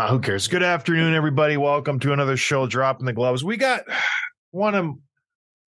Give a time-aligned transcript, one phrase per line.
[0.00, 0.48] Well, who cares?
[0.48, 1.58] Good afternoon, everybody.
[1.58, 3.44] Welcome to another show, Dropping the Gloves.
[3.44, 3.82] We got
[4.50, 4.94] one of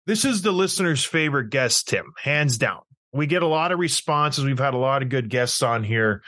[0.05, 2.83] this is the listener's favorite guest, Tim, hands down.
[3.15, 4.45] We get a lot of responses.
[4.45, 6.23] We've had a lot of good guests on here.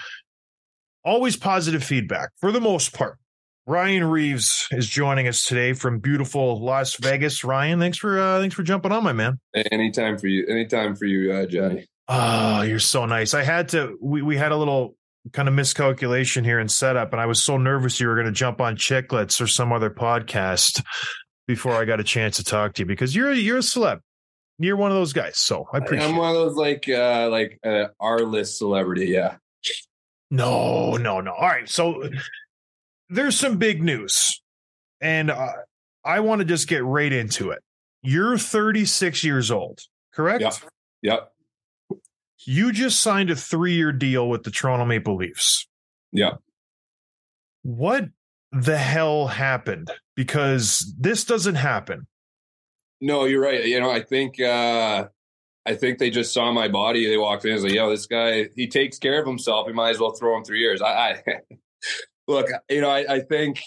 [1.04, 3.18] Always positive feedback for the most part.
[3.66, 7.44] Ryan Reaves is joining us today from beautiful Las Vegas.
[7.44, 9.38] Ryan, thanks for uh, thanks for jumping on, my man.
[9.70, 10.46] Anytime for you.
[10.46, 11.86] Anytime for you, uh, Johnny.
[12.08, 13.34] Oh, you're so nice.
[13.34, 13.98] I had to.
[14.00, 14.96] We we had a little
[15.30, 18.32] kind of miscalculation here in setup, and I was so nervous you were going to
[18.32, 20.82] jump on Chicklets or some other podcast
[21.46, 24.00] before I got a chance to talk to you because you're you're a celeb.
[24.58, 26.08] You're one of those guys, so I appreciate.
[26.08, 29.06] I'm one of those like uh like uh, our list celebrity.
[29.06, 29.36] Yeah.
[30.30, 31.32] No, no, no.
[31.32, 32.08] All right, so
[33.10, 34.40] there's some big news,
[35.00, 35.52] and uh,
[36.04, 37.62] I want to just get right into it.
[38.02, 39.80] You're 36 years old,
[40.12, 40.40] correct?
[40.40, 40.54] Yep.
[41.02, 41.31] Yep.
[42.46, 45.66] You just signed a three year deal with the Toronto Maple Leafs.
[46.12, 46.32] Yeah.
[47.62, 48.08] What
[48.50, 49.90] the hell happened?
[50.16, 52.06] Because this doesn't happen.
[53.00, 53.64] No, you're right.
[53.64, 55.06] You know, I think uh
[55.64, 57.08] I think they just saw my body.
[57.08, 59.66] They walked in and was like, yo, this guy, he takes care of himself.
[59.66, 60.82] We might as well throw him three years.
[60.82, 61.22] I, I
[62.28, 63.62] look, you know, I, I think,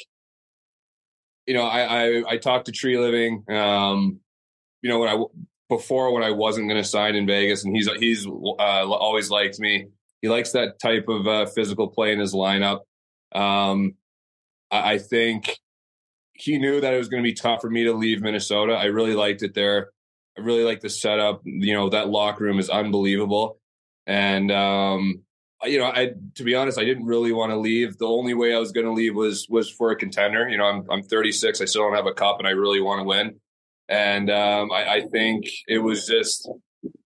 [1.45, 4.19] you know, I, I, I talked to Treliving, um,
[4.81, 5.23] you know, when I,
[5.77, 9.59] before when I wasn't going to sign in Vegas and he's, he's, uh, always liked
[9.59, 9.87] me.
[10.21, 12.81] He likes that type of, uh, physical play in his lineup.
[13.33, 13.95] Um,
[14.71, 15.59] I, I think
[16.33, 18.73] he knew that it was going to be tough for me to leave Minnesota.
[18.73, 19.91] I really liked it there.
[20.37, 21.41] I really like the setup.
[21.45, 23.59] You know, that locker room is unbelievable.
[24.05, 25.23] And, um,
[25.63, 27.97] you know, I to be honest, I didn't really want to leave.
[27.97, 30.47] The only way I was going to leave was was for a contender.
[30.47, 31.61] You know, I'm I'm 36.
[31.61, 33.39] I still don't have a cup, and I really want to win.
[33.87, 36.49] And um, I, I think it was just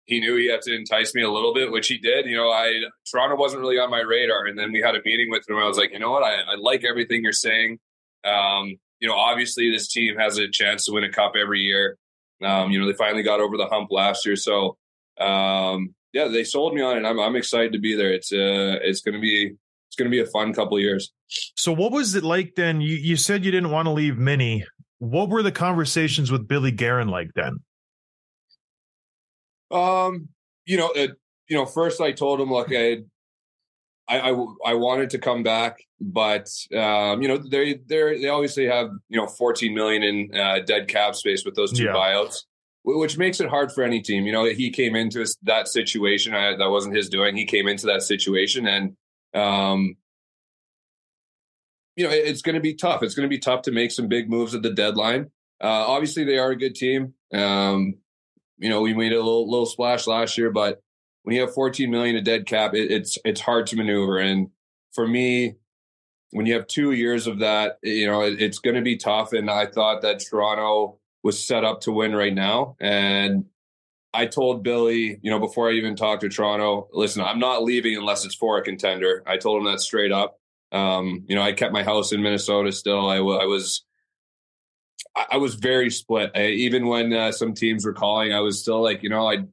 [0.06, 2.26] he knew he had to entice me a little bit, which he did.
[2.26, 2.74] You know, I
[3.10, 5.58] Toronto wasn't really on my radar, and then we had a meeting with him.
[5.58, 7.80] I was like, you know what, I, I like everything you're saying.
[8.26, 11.98] Um, you know, obviously this team has a chance to win a cup every year.
[12.44, 14.78] Um, you know, they finally got over the hump last year, so
[15.20, 17.06] um, yeah, they sold me on it.
[17.06, 18.12] I'm I'm excited to be there.
[18.12, 19.54] It's uh it's gonna be
[19.90, 21.12] it's gonna be a fun couple of years.
[21.28, 22.82] So what was it like then?
[22.82, 24.66] You you said you didn't want to leave Mini.
[25.00, 27.60] What were the conversations with Billy Guerin like then?
[29.72, 30.30] Um,
[30.66, 31.08] you know, uh,
[31.48, 33.00] you know, first I told him, look, I,
[34.08, 38.66] I, I, I wanted to come back, but um, you know, they they they obviously
[38.66, 41.94] have you know 14 million in uh, dead cap space with those two Yeah.
[41.94, 42.38] buyouts,
[42.84, 44.26] which makes it hard for any team.
[44.26, 46.34] You know, he came into that situation.
[46.34, 47.36] I, that wasn't his doing.
[47.36, 48.98] He came into that situation, and
[49.36, 49.96] um,
[52.00, 53.04] you know, it's going to be tough.
[53.04, 55.32] It's going to be tough to make some big moves at the deadline.
[55.62, 57.14] Uh, obviously, they are a good team.
[57.34, 57.96] Um,
[58.58, 60.82] you know, we made a little little splash last year, but
[61.24, 64.18] when you have 14 million of dead cap, it, it's it's hard to maneuver.
[64.18, 64.48] And
[64.94, 65.56] for me,
[66.32, 69.34] when you have two years of that, you know, it, it's going to be tough.
[69.34, 72.78] And I thought that Toronto was set up to win right now.
[72.80, 73.44] And
[74.14, 77.98] I told Billy, you know, before I even talked to Toronto, listen, I'm not leaving
[77.98, 79.22] unless it's for a contender.
[79.28, 80.40] I told him that straight up.
[80.72, 83.10] Um, you know, I kept my house in Minnesota still.
[83.10, 83.84] I, I was
[85.32, 86.32] I was very split.
[86.36, 89.46] I, even when uh, some teams were calling, I was still like, you know, I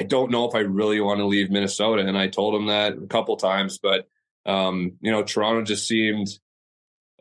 [0.00, 2.94] I don't know if I really want to leave Minnesota, and I told him that
[2.94, 3.78] a couple times.
[3.78, 4.08] But
[4.46, 6.28] um, you know, Toronto just seemed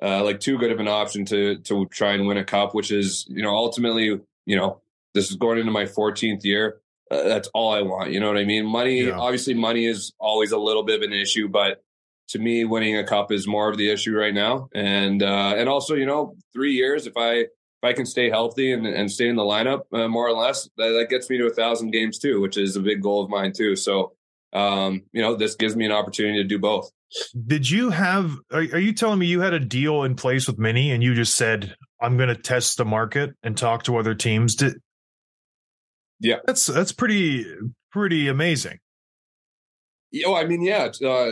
[0.01, 2.91] uh, like too good of an option to to try and win a cup, which
[2.91, 4.81] is you know ultimately you know
[5.13, 6.79] this is going into my 14th year.
[7.11, 8.11] uh, that's all I want.
[8.11, 8.65] You know what I mean?
[8.65, 9.19] Money, yeah.
[9.19, 11.83] obviously, money is always a little bit of an issue, but
[12.31, 14.69] to me, winning a cup is more of the issue right now.
[14.73, 18.71] And uh, and also, you know, three years if I if I can stay healthy
[18.71, 21.47] and, and stay in the lineup uh, more or less, that, that, gets me to
[21.47, 23.75] a thousand games too, which is a big goal of mine too.
[23.75, 24.13] So,
[24.53, 26.91] um, you know, this gives me an opportunity to do both.
[27.47, 28.31] Did you have?
[28.51, 31.13] Are, are you telling me you had a deal in place with Mini, and you
[31.13, 34.55] just said, "I'm going to test the market and talk to other teams"?
[34.55, 34.75] Did
[36.21, 37.45] yeah, that's that's pretty
[37.91, 38.77] pretty amazing.
[40.25, 40.89] Oh, I mean, yeah.
[41.05, 41.31] Uh,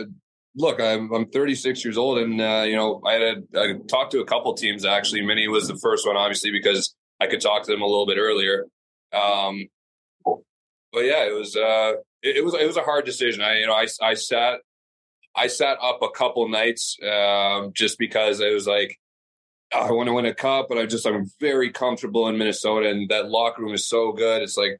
[0.56, 4.12] look, I'm I'm 36 years old, and uh, you know, I had a, I talked
[4.12, 5.22] to a couple teams actually.
[5.22, 8.18] Mini was the first one, obviously, because I could talk to them a little bit
[8.18, 8.66] earlier.
[9.12, 9.68] Um,
[10.92, 11.92] but yeah, it was uh,
[12.22, 13.42] it, it was it was a hard decision.
[13.42, 14.60] I you know I I sat
[15.34, 18.98] I sat up a couple nights um, just because it was like
[19.72, 22.88] oh, I want to win a cup, but I just I'm very comfortable in Minnesota,
[22.88, 24.42] and that locker room is so good.
[24.42, 24.78] It's like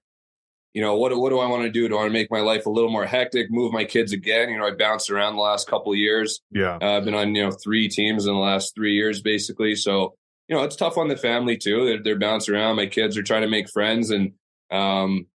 [0.74, 1.88] you know, what what do I want to do?
[1.88, 3.50] Do I want to make my life a little more hectic?
[3.50, 4.50] Move my kids again?
[4.50, 6.40] You know, I bounced around the last couple of years.
[6.52, 9.74] Yeah, uh, I've been on you know three teams in the last three years, basically.
[9.74, 10.14] So
[10.48, 11.86] you know, it's tough on the family too.
[11.86, 12.76] They're, they're bouncing around.
[12.76, 14.32] My kids are trying to make friends, and
[14.70, 15.26] um,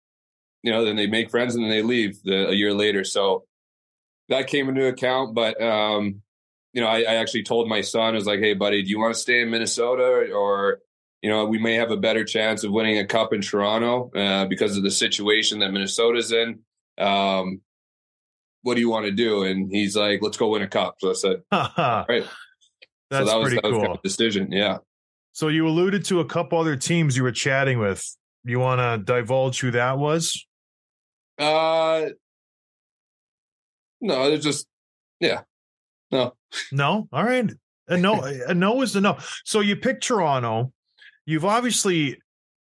[0.63, 3.03] you know, then they make friends and then they leave the, a year later.
[3.05, 3.45] So
[4.29, 5.35] that came into account.
[5.35, 6.23] But um,
[6.73, 9.01] you know, I, I actually told my son, I was like, "Hey, buddy, do you
[9.01, 10.79] want to stay in Minnesota or?"
[11.25, 14.45] You know, we may have a better chance of winning a cup in Toronto uh,
[14.45, 16.59] because of the situation that Minnesota's in.
[16.99, 17.63] Um,
[18.61, 19.45] what do you want to do?
[19.45, 20.97] And he's like, let's go win a cup.
[20.99, 22.27] So I said, right.
[23.09, 23.81] That's so that was, pretty that was cool.
[23.81, 24.53] Kind of decision.
[24.53, 24.79] Yeah.
[25.33, 28.05] So you alluded to a couple other teams you were chatting with.
[28.45, 30.47] You want to divulge who that was?
[31.39, 32.11] Uh,
[34.03, 34.67] no, it's just,
[35.21, 35.41] yeah,
[36.13, 36.35] no,
[36.71, 37.09] no.
[37.11, 37.51] All right.
[37.89, 39.17] A no, a no is a no.
[39.45, 40.71] So you pick Toronto
[41.27, 42.19] you've obviously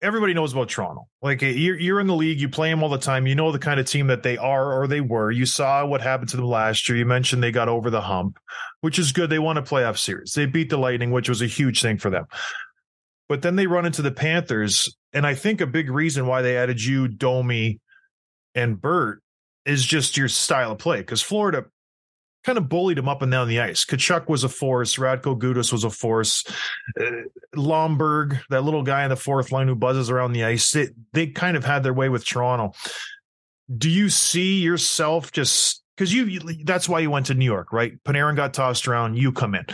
[0.02, 1.08] everybody knows about Toronto.
[1.22, 3.26] Like eh, you're you're in the league, you play them all the time.
[3.26, 5.30] You know the kind of team that they are or they were.
[5.30, 6.98] You saw what happened to them last year.
[6.98, 8.38] You mentioned they got over the hump,
[8.80, 9.30] which is good.
[9.30, 10.32] They won a playoff series.
[10.32, 12.26] They beat the Lightning, which was a huge thing for them.
[13.28, 16.56] But then they run into the Panthers, and I think a big reason why they
[16.56, 17.78] added you, Domi,
[18.56, 19.22] and Bert
[19.64, 21.66] is just your style of play because Florida
[22.44, 23.84] kind of bullied him up and down the ice.
[23.84, 24.96] Tkachuk was a force.
[24.96, 26.44] Radko Gudas was a force.
[26.98, 27.22] Uh,
[27.54, 31.26] Lomberg, that little guy in the fourth line who buzzes around the ice, they, they
[31.26, 32.72] kind of had their way with Toronto.
[33.76, 37.74] Do you see yourself just because you, you, that's why you went to New York,
[37.74, 37.92] right?
[38.04, 39.66] Panarin got tossed around, you come in.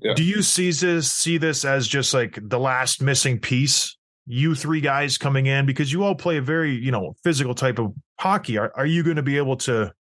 [0.00, 0.14] Yeah.
[0.14, 3.96] Do you see this see this as just like the last missing piece?
[4.26, 7.78] You three guys coming in because you all play a very you know physical type
[7.78, 8.56] of hockey.
[8.56, 9.92] Are are you going to be able to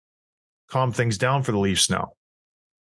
[0.73, 2.13] calm things down for the Leafs now.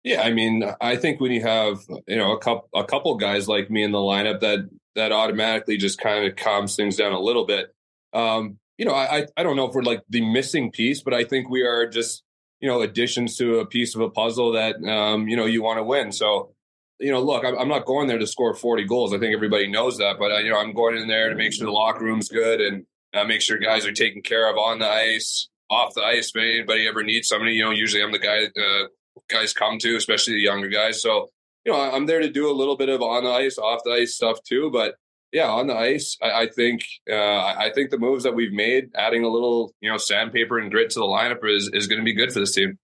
[0.05, 3.47] Yeah, I mean, I think when you have you know a couple a couple guys
[3.47, 7.19] like me in the lineup, that that automatically just kind of calms things down a
[7.19, 7.73] little bit.
[8.13, 11.25] Um, you know, I I don't know if we're like the missing piece, but I
[11.25, 12.23] think we are just
[12.59, 15.79] you know additions to a piece of a puzzle that um, you know you want
[15.79, 16.11] to win.
[16.11, 16.53] So
[16.99, 19.13] you know, look, I'm not going there to score 40 goals.
[19.13, 21.51] I think everybody knows that, but uh, you know, I'm going in there to make
[21.51, 24.79] sure the locker room's good and uh, make sure guys are taken care of on
[24.79, 26.31] the ice off the ice.
[26.33, 28.87] If anybody ever needs somebody, you know, usually I'm the guy uh,
[29.29, 31.01] guys come to, especially the younger guys.
[31.01, 31.29] So,
[31.65, 33.91] you know, I'm there to do a little bit of on the ice, off the
[33.91, 34.69] ice stuff too.
[34.71, 34.95] But
[35.31, 38.89] yeah, on the ice, I, I think uh, I think the moves that we've made,
[38.95, 42.05] adding a little, you know, sandpaper and grit to the lineup is is going to
[42.05, 42.77] be good for this team.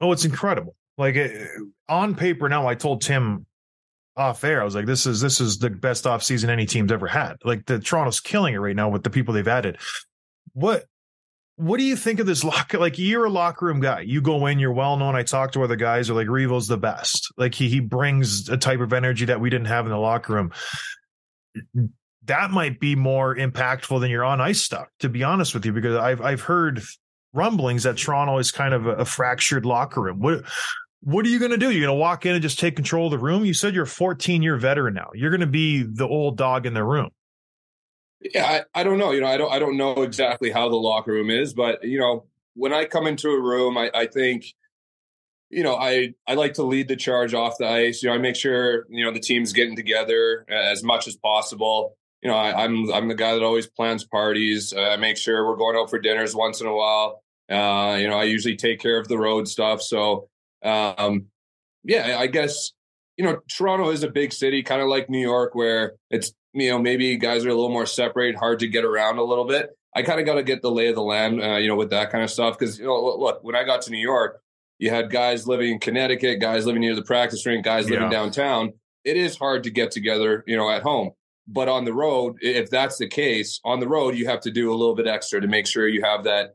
[0.00, 0.74] Oh, it's incredible!
[0.98, 1.28] Like uh,
[1.88, 3.46] on paper now, I told Tim
[4.16, 6.90] off air, I was like, "This is this is the best off season any team's
[6.90, 9.78] ever had." Like the Toronto's killing it right now with the people they've added.
[10.54, 10.84] What
[11.56, 12.78] what do you think of this locker?
[12.78, 14.00] Like you're a locker room guy.
[14.00, 15.14] You go in, you're well known.
[15.14, 17.32] I talk to other guys are like Revo's the best.
[17.36, 20.34] Like he he brings a type of energy that we didn't have in the locker
[20.34, 20.52] room.
[22.24, 25.72] That might be more impactful than your on ice stuff, to be honest with you,
[25.72, 26.82] because I've I've heard
[27.32, 30.20] rumblings that Toronto is kind of a, a fractured locker room.
[30.20, 30.44] What
[31.02, 31.70] what are you going to do?
[31.70, 33.44] You're going to walk in and just take control of the room?
[33.44, 35.10] You said you're a 14 year veteran now.
[35.14, 37.10] You're going to be the old dog in the room.
[38.34, 39.12] Yeah, I, I don't know.
[39.12, 41.98] You know, I don't I don't know exactly how the locker room is, but you
[41.98, 44.46] know, when I come into a room, I, I think,
[45.50, 48.02] you know, I I like to lead the charge off the ice.
[48.02, 51.96] You know, I make sure you know the team's getting together as much as possible.
[52.22, 54.72] You know, I, am I'm, I'm the guy that always plans parties.
[54.72, 57.22] Uh, I make sure we're going out for dinners once in a while.
[57.50, 59.82] Uh, you know, I usually take care of the road stuff.
[59.82, 60.28] So,
[60.62, 61.26] um,
[61.82, 62.72] yeah, I guess
[63.16, 66.70] you know Toronto is a big city, kind of like New York, where it's you
[66.70, 69.70] know, maybe guys are a little more separated, hard to get around a little bit.
[69.94, 71.90] I kind of got to get the lay of the land, uh, you know, with
[71.90, 72.58] that kind of stuff.
[72.58, 74.40] Because you know, look, when I got to New York,
[74.78, 78.10] you had guys living in Connecticut, guys living near the practice rink, guys living yeah.
[78.10, 78.72] downtown.
[79.04, 81.12] It is hard to get together, you know, at home.
[81.46, 84.72] but on the road, if that's the case, on the road you have to do
[84.72, 86.54] a little bit extra to make sure you have that,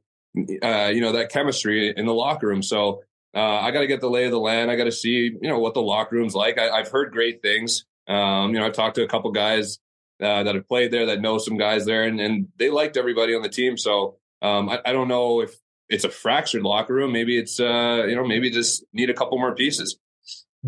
[0.64, 2.64] uh, you know, that chemistry in the locker room.
[2.64, 3.02] So
[3.36, 4.72] uh, I got to get the lay of the land.
[4.72, 6.58] I got to see, you know, what the locker room's like.
[6.58, 7.86] I, have heard great things.
[8.08, 9.80] Um, you know, I've talked to a couple guys
[10.22, 13.36] uh, that have played there that know some guys there, and, and they liked everybody
[13.36, 13.78] on the team.
[13.78, 15.56] So um, I, I, don't know if
[15.90, 17.12] it's a fractured locker room.
[17.12, 19.98] Maybe it's, uh, you know, maybe just need a couple more pieces.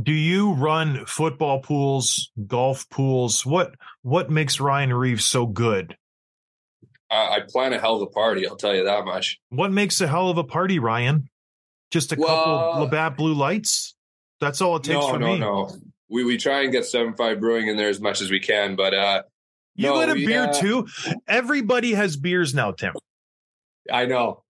[0.02, 3.46] Do you run football pools, golf pools?
[3.46, 5.98] What what makes Ryan Reaves so good?
[7.12, 8.48] I plan a hell of a party.
[8.48, 9.40] I'll tell you that much.
[9.50, 11.28] What makes a hell of a party, Ryan?
[11.92, 13.96] Just a well, couple Labatt blue lights.
[14.40, 15.40] That's all it takes no, for no, me.
[15.40, 15.76] No, no,
[16.08, 18.76] We we try and get seven five brewing in there as much as we can,
[18.76, 19.24] but uh
[19.80, 20.88] you no, got a beer uh, too.
[21.26, 22.94] Everybody has beers now, Tim.
[23.90, 24.44] I know.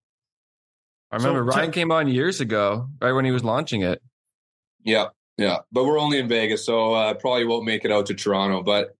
[1.11, 4.01] I remember so, Ryan came on years ago, right when he was launching it.
[4.83, 8.15] Yeah, yeah, but we're only in Vegas, so uh, probably won't make it out to
[8.15, 8.63] Toronto.
[8.63, 8.95] But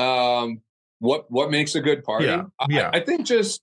[0.00, 0.62] um,
[1.00, 2.24] what what makes a good party?
[2.24, 2.90] Yeah, yeah.
[2.94, 3.60] I, I think just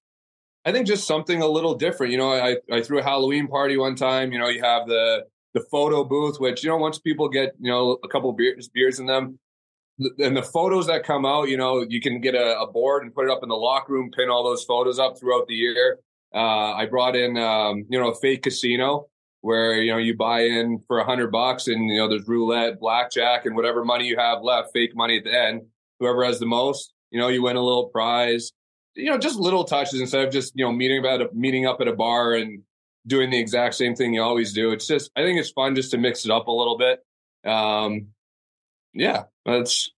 [0.65, 2.11] I think just something a little different.
[2.11, 4.31] You know, I I threw a Halloween party one time.
[4.31, 7.71] You know, you have the the photo booth, which you know once people get you
[7.71, 9.39] know a couple beers beers in them,
[9.99, 13.13] and the photos that come out, you know, you can get a, a, board and
[13.13, 15.99] put it up in the locker room, pin all those photos up throughout the year.
[16.33, 19.07] Uh, I brought in, um, you know, a fake casino
[19.43, 22.79] where you know you buy in for a hundred bucks, and you know there's roulette,
[22.79, 25.61] blackjack, and whatever money you have left, fake money at the end.
[25.99, 28.51] Whoever has the most, you know, you win a little prize.
[28.95, 31.81] You know, just little touches instead of just you know meeting about a, meeting up
[31.81, 32.63] at a bar and
[33.05, 34.71] doing the exact same thing you always do.
[34.71, 36.99] It's just I think it's fun just to mix it up a little bit.
[37.45, 38.07] Um,
[38.93, 39.91] yeah, that's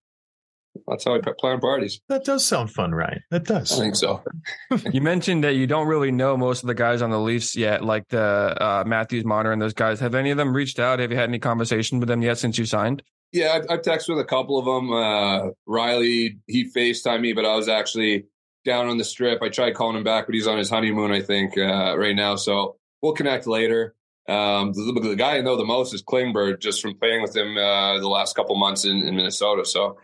[0.86, 2.00] that's how I plan parties.
[2.08, 3.22] That does sound fun, Ryan.
[3.30, 3.72] That does.
[3.72, 4.22] I think so.
[4.92, 7.84] you mentioned that you don't really know most of the guys on the Leafs yet,
[7.84, 10.00] like the uh, Matthews, Marner, and those guys.
[10.00, 10.98] Have any of them reached out?
[10.98, 13.02] Have you had any conversation with them yet since you signed?
[13.32, 14.92] Yeah, I've, I've texted with a couple of them.
[14.92, 18.26] Uh, Rielly, he FaceTimed me, but I was actually
[18.64, 19.42] down on the strip.
[19.42, 22.36] I tried calling him back, but he's on his honeymoon, I think, uh, right now.
[22.36, 23.94] So we'll connect later.
[24.28, 27.56] Um, the, the, guy I know the most is Klingberg, just from playing with him
[27.56, 29.64] uh, the last couple months in, in Minnesota.
[29.64, 29.98] So,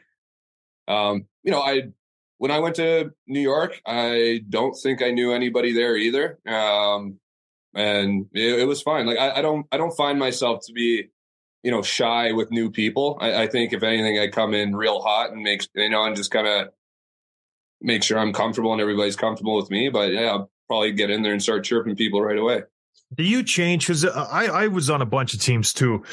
[0.87, 1.89] um, you know, I
[2.39, 7.19] when I went to New York, I don't think I knew anybody there either, um,
[7.75, 9.07] and it, it, was fine.
[9.07, 11.09] Like I, I, don't, I don't find myself to be,
[11.63, 13.19] you know, shy with new people.
[13.21, 16.17] I, I think if anything, I come in real hot and make you know, and
[16.17, 16.69] just kind of
[17.81, 19.89] make sure I'm comfortable and everybody's comfortable with me.
[19.89, 22.63] But yeah, I'll probably get in there and start chirping people right away.
[23.15, 23.87] Do you change?
[23.87, 26.05] Because uh, I, I was on a bunch of teams too,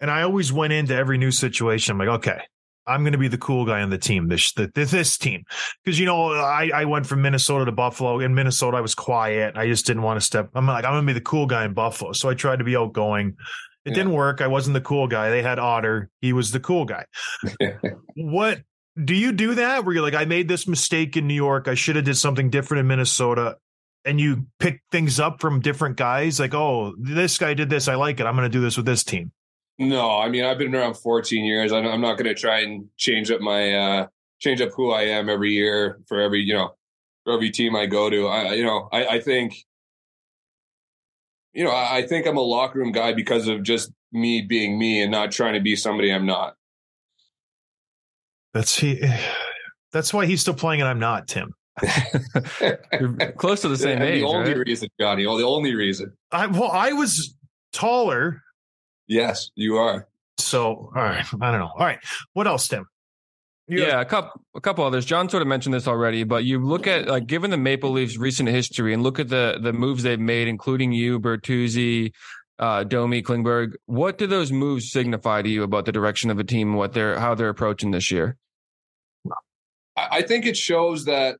[0.00, 1.92] and I always went into every new situation.
[1.92, 2.40] I'm like, okay,
[2.86, 5.44] I'm going to be the cool guy on the team, this this, this team,
[5.84, 8.20] because you know I, I went from Minnesota to Buffalo.
[8.20, 9.56] In Minnesota, I was quiet.
[9.56, 10.50] I just didn't want to step.
[10.54, 12.64] I'm like I'm going to be the cool guy in Buffalo, so I tried to
[12.64, 13.36] be outgoing.
[13.84, 13.94] It yeah.
[13.94, 14.40] didn't work.
[14.40, 15.30] I wasn't the cool guy.
[15.30, 16.08] They had Otter.
[16.20, 17.04] He was the cool guy.
[18.14, 18.62] what
[19.02, 19.84] do you do that?
[19.84, 21.66] Where you're like, I made this mistake in New York.
[21.66, 23.56] I should have did something different in Minnesota
[24.04, 27.94] and you pick things up from different guys like oh this guy did this i
[27.94, 29.32] like it i'm going to do this with this team.
[29.78, 33.30] No i mean i've been around 14 years i'm not going to try and change
[33.30, 34.06] up my uh
[34.40, 36.74] change up who i am every year for every you know
[37.24, 38.26] for every team i go to.
[38.26, 39.56] I you know i, I think
[41.52, 44.78] you know I, I think i'm a locker room guy because of just me being
[44.78, 46.54] me and not trying to be somebody i'm not.
[48.52, 49.02] That's he
[49.92, 54.20] that's why he's still playing and i'm not tim You're close to the same age.
[54.20, 54.66] The only right?
[54.66, 55.24] reason, Johnny.
[55.24, 56.12] The only reason.
[56.30, 57.34] I well, I was
[57.72, 58.42] taller.
[59.08, 60.08] Yes, you are.
[60.38, 61.24] So, all right.
[61.40, 61.70] I don't know.
[61.74, 61.98] All right.
[62.34, 62.86] What else, Tim?
[63.68, 65.04] You yeah, have- a couple, a couple others.
[65.04, 68.18] John sort of mentioned this already, but you look at like given the Maple Leafs'
[68.18, 72.12] recent history and look at the the moves they've made, including you, Bertuzzi,
[72.58, 73.72] uh, Domi, Klingberg.
[73.86, 77.18] What do those moves signify to you about the direction of a team what they're
[77.18, 78.36] how they're approaching this year?
[79.96, 81.36] I think it shows that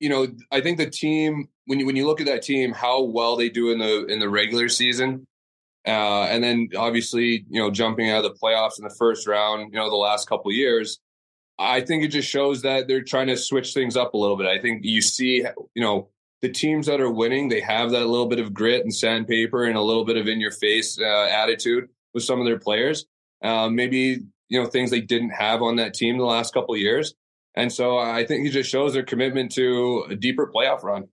[0.00, 3.02] you know, I think the team when you when you look at that team, how
[3.02, 5.26] well they do in the in the regular season,
[5.86, 9.72] uh, and then obviously you know jumping out of the playoffs in the first round,
[9.72, 10.98] you know, the last couple years,
[11.58, 14.46] I think it just shows that they're trying to switch things up a little bit.
[14.46, 16.08] I think you see, you know,
[16.40, 19.76] the teams that are winning, they have that little bit of grit and sandpaper and
[19.76, 23.04] a little bit of in your face uh, attitude with some of their players.
[23.42, 27.14] Um, maybe you know things they didn't have on that team the last couple years.
[27.60, 31.08] And so I think he just shows their commitment to a deeper playoff run.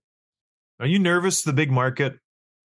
[0.80, 1.42] Are you nervous?
[1.42, 2.18] The big market,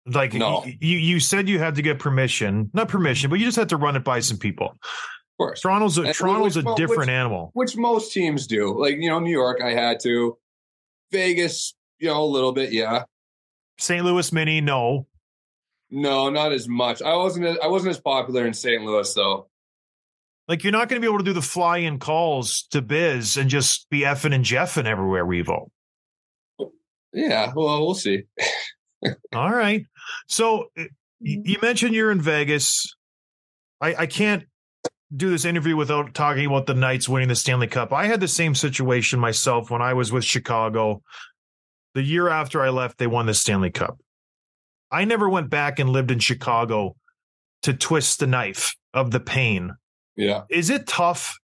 [0.06, 0.66] like no.
[0.66, 3.78] you, you said you had to get permission, not permission, but you just had to
[3.78, 4.68] run it by some people.
[4.68, 8.80] Of course, Toronto's a, Toronto's which, a different which, animal, which most teams do.
[8.80, 10.38] Like you know, New York, I had to.
[11.12, 13.04] Vegas, you know, a little bit, yeah.
[13.78, 14.04] St.
[14.04, 15.08] Louis Mini, no.
[15.90, 17.02] No, not as much.
[17.02, 17.60] I wasn't.
[17.62, 18.82] I wasn't as popular in St.
[18.82, 19.50] Louis though.
[20.52, 23.38] Like you're not going to be able to do the fly in calls to Biz
[23.38, 25.70] and just be effing and jeffing everywhere, Revo.
[27.14, 28.24] Yeah, well, we'll see.
[29.34, 29.86] All right.
[30.28, 30.88] So eh,
[31.26, 31.42] mm-hmm.
[31.46, 32.94] you mentioned you're in Vegas.
[33.80, 34.44] I, I can't
[35.16, 37.94] do this interview without talking about the Knights winning the Stanley Cup.
[37.94, 41.02] I had the same situation myself when I was with Chicago.
[41.96, 44.00] The year after I left, they won the Stanley Cup.
[44.92, 46.98] I never went back and lived in Chicago
[47.62, 49.78] to twist the knife of the pain.
[50.16, 50.44] Yeah.
[50.50, 51.38] Is it tough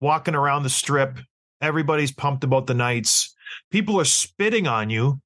[0.00, 1.18] walking around the strip?
[1.60, 3.34] Everybody's pumped about the Knights.
[3.70, 5.20] People are spitting on you,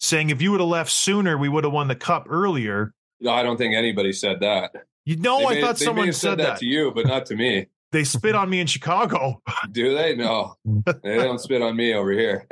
[0.00, 2.92] saying if you would have left sooner, we would have won the cup earlier.
[3.20, 4.72] No, I don't think anybody said that.
[5.06, 6.58] You know, They I may- thought someone have said that.
[6.58, 7.66] to you, but not to me.
[7.92, 9.40] They spit on me in Chicago.
[9.70, 10.16] Do they?
[10.16, 10.56] No,
[11.04, 12.44] they don't spit on me over here.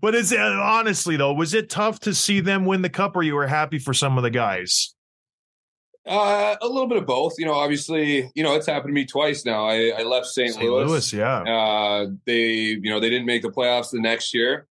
[0.00, 3.22] but is it honestly though, was it tough to see them win the cup or
[3.22, 4.94] you were happy for some of the guys?
[6.06, 7.34] Uh, a little bit of both.
[7.38, 9.66] You know, obviously, you know, it's happened to me twice now.
[9.66, 10.54] I, I left St.
[10.54, 10.64] St.
[10.64, 10.88] Louis.
[10.88, 11.40] Louis, yeah.
[11.40, 14.68] Uh, they, you know, they didn't make the playoffs the next year.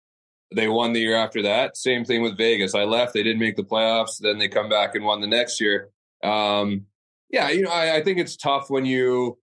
[0.54, 1.76] They won the year after that.
[1.76, 2.74] Same thing with Vegas.
[2.74, 3.12] I left.
[3.12, 4.18] They didn't make the playoffs.
[4.18, 5.90] Then they come back and won the next year.
[6.24, 6.86] Um,
[7.30, 9.38] yeah, you know, I, I think it's tough when you,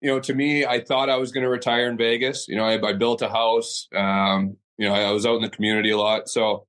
[0.00, 2.46] you know, to me, I thought I was going to retire in Vegas.
[2.46, 3.88] You know, I, I built a house.
[3.94, 6.28] Um, you know, I, I was out in the community a lot.
[6.28, 6.66] So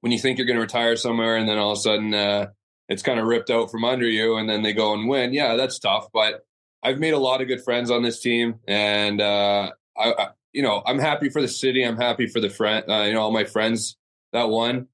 [0.00, 2.46] when you think you're going to retire somewhere and then all of a sudden uh,
[2.90, 5.56] it's kind of ripped out from under you and then they go and win, yeah,
[5.56, 6.08] that's tough.
[6.12, 6.44] But
[6.82, 10.62] I've made a lot of good friends on this team, and uh, I, I, you
[10.62, 11.82] know, I'm happy for the city.
[11.82, 13.96] I'm happy for the friend, uh, you know, all my friends
[14.32, 14.88] that won.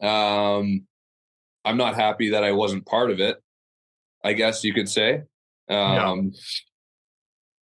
[0.00, 0.86] Um,
[1.64, 3.42] I'm not happy that I wasn't part of it.
[4.22, 5.22] I guess you could say.
[5.68, 6.32] Um,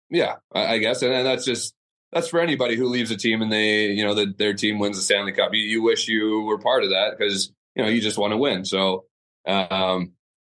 [0.10, 1.74] yeah, I, I guess, and, and that's just
[2.12, 4.98] that's for anybody who leaves a team and they, you know, the, their team wins
[4.98, 5.54] the Stanley Cup.
[5.54, 8.38] You, you wish you were part of that because you know you just want to
[8.38, 8.66] win.
[8.66, 9.06] So,
[9.48, 10.14] um,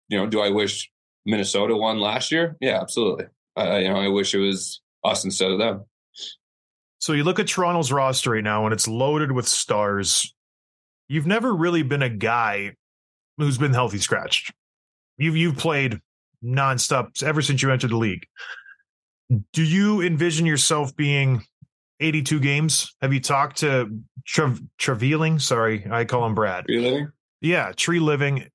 [0.09, 0.91] you know, do I wish
[1.27, 2.57] Minnesota won last year?
[2.61, 3.27] Yeah, absolutely.
[3.57, 5.85] I, you know, I wish it was us instead of them.
[6.99, 10.35] So you look at Toronto's roster right now and it's loaded with stars.
[11.09, 12.75] You've never really been a guy
[13.37, 14.53] who's been healthy scratched.
[15.17, 16.01] You've you've played
[16.45, 18.27] nonstop ever since you entered the league.
[19.53, 21.43] Do you envision yourself being
[22.01, 22.95] 82 games?
[23.03, 25.41] Have you talked to Trev Treliving?
[25.41, 26.65] Sorry, I call him Brad.
[26.69, 27.09] You living?
[27.41, 28.49] Yeah, Treliving.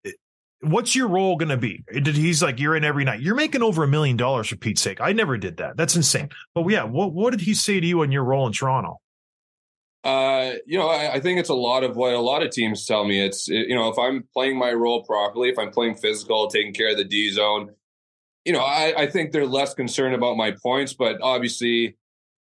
[0.64, 1.84] What's your role going to be?
[1.92, 3.22] Did he's like you're in every night?
[3.22, 5.02] You're making over a million dollars for Pete's sake.
[5.02, 5.78] I never did that.
[5.78, 6.30] That's insane.
[6.56, 9.00] But yeah, what what did he say to you on your role in Toronto?
[10.04, 12.86] Uh, you know, I, I think it's a lot of what a lot of teams
[12.86, 13.22] tell me.
[13.22, 16.92] It's you know, if I'm playing my role properly, if I'm playing physical, taking care
[16.92, 17.70] of the D zone,
[18.46, 21.96] you know, I, I think they're less concerned about my points, but obviously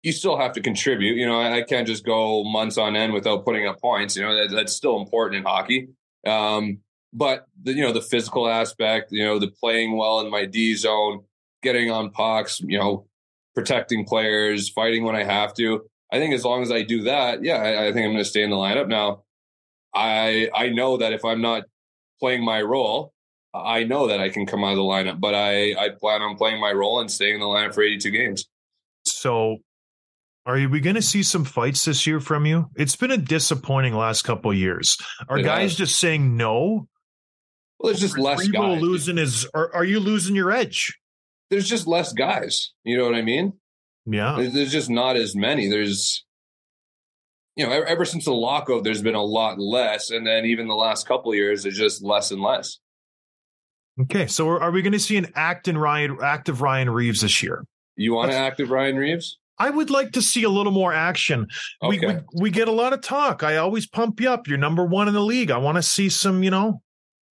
[0.03, 1.15] you still have to contribute.
[1.15, 4.15] You know, I, I can't just go months on end without putting up points.
[4.15, 5.89] You know, that, that's still important in hockey.
[6.25, 6.79] Um,
[7.17, 10.75] but the, you know, the physical aspect, you know, the playing well in my D
[10.75, 11.21] zone,
[11.63, 13.07] getting on pucks, you know,
[13.55, 15.81] protecting players, fighting when I have to.
[16.13, 18.25] I think as long as I do that, yeah, I, I think I'm going to
[18.25, 18.87] stay in the lineup.
[18.87, 19.23] Now,
[19.95, 21.63] I I know that if I'm not
[22.19, 23.13] playing my role,
[23.53, 26.35] I know that I can come out of the lineup, but I I plan on
[26.37, 28.45] playing my role and staying in the lineup for 82 games.
[29.05, 29.57] So,
[30.45, 32.69] are we going to see some fights this year from you?
[32.75, 34.97] It's been a disappointing last couple of years.
[35.27, 35.75] Are It guys has.
[35.75, 36.87] just saying no?
[37.79, 38.81] Well, there's just less Rebo guys.
[38.81, 39.47] losing his.
[39.53, 40.97] Are, are you losing your edge?
[41.49, 42.73] There's just less guys.
[42.83, 43.53] You know what I mean?
[44.05, 44.35] Yeah.
[44.37, 45.69] There's, there's just not as many.
[45.69, 46.25] There's,
[47.55, 50.67] you know, ever, ever since the lockout, there's been a lot less, and then even
[50.67, 52.79] the last couple years, there's just less and less.
[54.01, 54.27] Okay.
[54.27, 57.41] So, are, are we going to see an act in Ryan, active Ryan Reaves this
[57.43, 57.63] year?
[57.95, 59.37] You want to active Ryan Reaves?
[59.59, 61.47] I would like to see a little more action.
[61.81, 63.41] We, we we get a lot of talk.
[63.41, 64.47] I always pump you up.
[64.47, 65.49] You're number one in the league.
[65.49, 66.81] I want to see some, you know,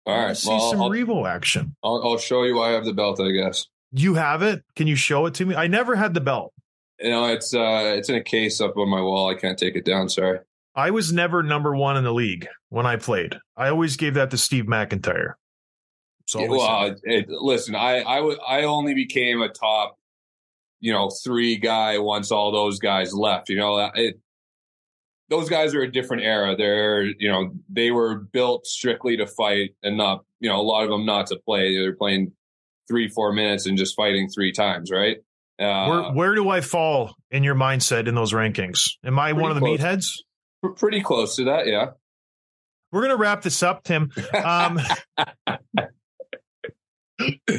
[0.09, 0.37] All right.
[0.37, 1.75] see Well, some I'll, Revo action.
[1.83, 3.19] I'll, I'll show you I have the belt.
[3.19, 3.65] I guess.
[3.91, 4.63] You have it.
[4.75, 5.55] Can you show it to me?
[5.55, 6.53] I never had the belt.
[6.99, 9.29] You know, it's uh, it's in a case up on my wall.
[9.29, 10.09] I can't take it down.
[10.09, 10.39] Sorry.
[10.75, 13.37] I was never number one in the league when I played.
[13.57, 15.37] I always gave that to Steve MacIntyre.
[16.25, 19.97] So Yeah, well, it, listen, I I w- I only became a top,
[20.79, 23.49] you know, three guy once all those guys left.
[23.49, 24.19] You know, it,
[25.29, 26.55] those guys are a different era.
[26.55, 30.83] They're you know they were built strictly to fight and not you know a lot
[30.83, 31.77] of them not to play.
[31.77, 32.31] They're playing
[32.87, 35.17] three four minutes and just fighting three times, right?
[35.59, 38.91] Uh, where where do I fall in your mindset in those rankings?
[39.03, 39.79] Am I one of the close.
[39.79, 40.05] meatheads?
[40.61, 41.91] we're pretty close to that, yeah.
[42.91, 44.11] We're gonna wrap this up, Tim.
[44.33, 44.79] Um,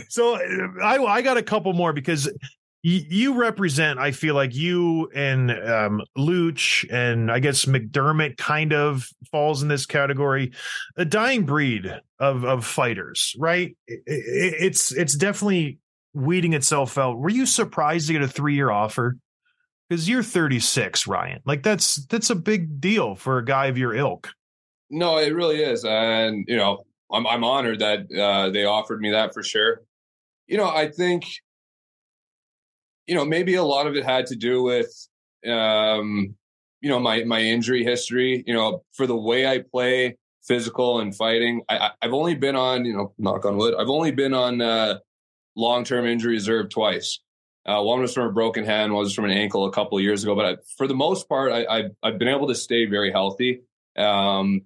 [0.08, 0.36] so
[0.82, 2.28] I I got a couple more because
[2.82, 3.98] you represent.
[3.98, 9.68] I feel like you and um, Luch and I guess MacDermid kind of falls in
[9.68, 10.52] this category,
[10.96, 13.76] a dying breed of of fighters, right?
[13.86, 15.78] It- it- it's it's definitely
[16.14, 19.16] weeding itself out, were you surprised to get a three year offer?
[19.88, 21.40] Because you're 36, Ryan.
[21.44, 24.30] Like that's that's a big deal for a guy of your ilk.
[24.88, 29.10] No, it really is, and you know, I'm I'm honored that uh, they offered me
[29.10, 29.82] that for sure.
[30.48, 31.24] You know, I think,
[33.10, 35.08] you know, maybe a lot of it had to do with,
[35.44, 36.32] um,
[36.80, 38.44] you know, my my injury history.
[38.46, 42.84] You know, for the way I play, physical and fighting, I, I've only been on,
[42.84, 45.00] you know, knock on wood, I've only been on uh,
[45.56, 47.18] long term injury reserve twice.
[47.66, 50.22] Uh, one was from a broken hand, one was from an ankle a couple years
[50.22, 50.36] ago.
[50.36, 53.62] But I, for the most part, I, I've been able to stay very healthy.
[53.98, 54.62] Um,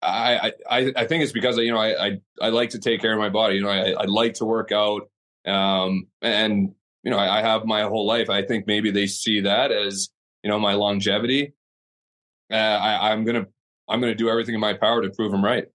[0.00, 3.12] I, I, I think it's because you know I, I, I like to take care
[3.12, 3.56] of my body.
[3.56, 5.10] You know, I, I like to work out,
[5.46, 8.30] um, and you know I, I have my whole life.
[8.30, 10.08] I think maybe they see that as
[10.42, 11.54] you know my longevity.
[12.50, 13.46] Uh, I, I'm gonna
[13.88, 15.66] I'm gonna do everything in my power to prove them right.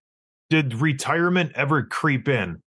[0.50, 2.62] Did retirement ever creep in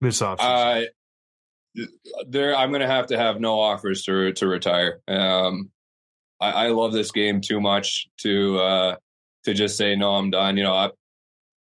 [0.00, 0.46] this option?
[0.46, 1.84] Uh,
[2.26, 5.00] there, I'm gonna have to have no offers to to retire.
[5.08, 5.70] Um,
[6.40, 8.96] I, I love this game too much to uh,
[9.44, 10.90] to just say no i'm done you know i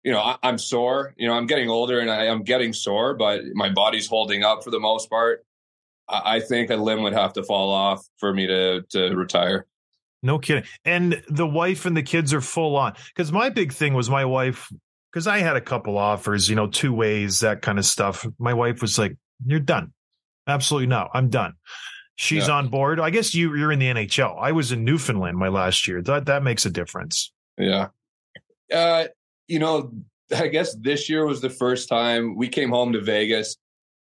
[0.04, 3.14] you know I, am sore you know i'm getting older and I, am getting sore
[3.16, 5.46] but my body's holding up for the most part.
[6.08, 9.66] I, I think a limb would have to fall off for me to to retire.
[10.22, 10.66] No kidding.
[10.84, 12.94] And the wife and the kids are full on.
[13.16, 14.70] Because my big thing was my wife
[15.12, 18.26] because i had a couple offers you know two ways that kind of stuff.
[18.38, 19.94] My wife was like you're done.
[20.48, 21.54] Absolutely no i'm done.
[22.16, 22.56] She's yeah.
[22.56, 23.00] on board.
[23.00, 26.02] I guess you you're in the nhl i was in newfoundland my last year.
[26.02, 27.32] That that makes a difference.
[27.58, 27.88] Yeah.
[28.74, 29.06] Uh,
[29.50, 29.92] you know,
[30.34, 33.58] I guess this year was the first time we came home to Vegas.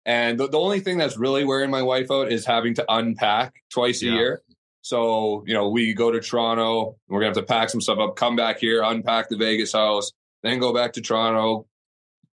[0.05, 3.53] And the, the only thing that's really wearing my wife out is having to unpack
[3.71, 4.41] twice a year.
[4.81, 7.97] So, you know, we go to Toronto, we're going to have to pack some stuff
[7.97, 10.11] up, come back here, unpack the Vegas house,
[10.43, 11.65] then go back to Toronto,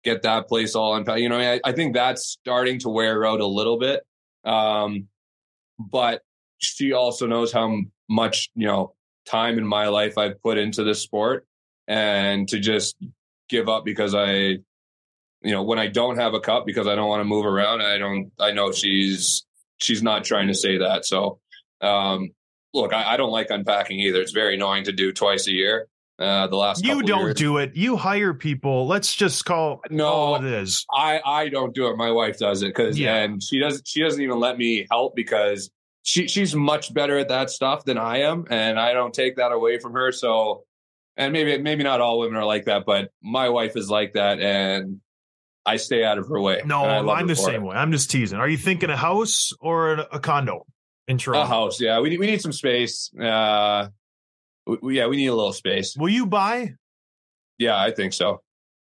[0.03, 1.21] get that place all unpacked.
[1.21, 4.01] You know, I, I think that's starting to wear out a little bit.
[4.43, 5.07] Um,
[5.79, 6.23] but
[6.57, 7.77] she also knows how
[8.09, 8.95] much, you know,
[9.25, 11.45] time in my life I've put into this sport
[11.87, 12.95] and to just
[13.49, 14.31] give up because I,
[15.43, 17.81] you know, when I don't have a cup because I don't want to move around,
[17.81, 19.45] I don't, I know she's,
[19.77, 21.05] she's not trying to say that.
[21.05, 21.39] So,
[21.81, 22.29] um,
[22.73, 24.21] look, I, I don't like unpacking either.
[24.21, 25.87] It's very annoying to do twice a year.
[26.19, 27.35] Uh, the last you don't years.
[27.35, 27.75] do it.
[27.75, 28.85] You hire people.
[28.85, 30.03] Let's just call no.
[30.11, 30.85] Call it is.
[30.93, 31.97] I I don't do it.
[31.97, 33.15] My wife does it because yeah.
[33.15, 35.71] and she doesn't She doesn't even let me help because
[36.03, 39.51] she she's much better at that stuff than I am, and I don't take that
[39.51, 40.11] away from her.
[40.11, 40.63] So,
[41.21, 44.39] and maybe maybe not all women are like that, but my wife is like that,
[44.39, 44.99] and
[45.65, 46.61] I stay out of her way.
[46.65, 47.67] No, I'm the same it.
[47.67, 47.75] way.
[47.75, 48.39] I'm just teasing.
[48.39, 50.65] Are you thinking a house or a, a condo
[51.07, 51.43] in Toronto?
[51.43, 51.99] A house, yeah.
[51.99, 53.11] We we need some space.
[53.13, 53.89] Uh,
[54.65, 55.95] we, yeah, we need a little space.
[55.95, 56.73] Will you buy?
[57.59, 58.41] Yeah, I think so.